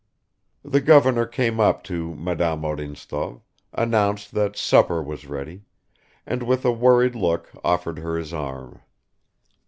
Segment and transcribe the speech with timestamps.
[0.65, 3.39] The governor came up to Madame Odintsov,
[3.71, 5.61] announced that supper was ready,
[6.25, 8.81] and with a worried look offered her his arm.